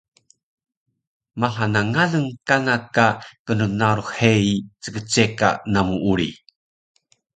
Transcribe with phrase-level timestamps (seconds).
[1.39, 3.07] Maha na ngalun kana ka
[3.45, 6.29] knnarux heyi ckceka namu uri